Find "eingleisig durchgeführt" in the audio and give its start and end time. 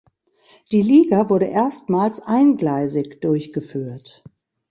2.21-4.23